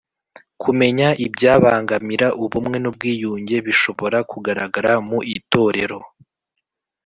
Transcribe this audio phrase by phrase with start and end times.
[0.61, 5.99] Kumenya ibyabangamira ubumwe n ubwiyunge bishobora kugaragara mu Itorero